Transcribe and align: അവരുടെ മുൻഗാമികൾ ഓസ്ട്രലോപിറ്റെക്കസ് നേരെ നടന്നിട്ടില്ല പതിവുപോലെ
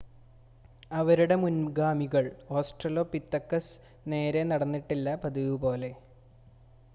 അവരുടെ 0.91 1.35
മുൻഗാമികൾ 1.41 2.25
ഓസ്ട്രലോപിറ്റെക്കസ് 2.51 3.75
നേരെ 4.05 4.43
നടന്നിട്ടില്ല 4.45 5.15
പതിവുപോലെ 5.23 5.91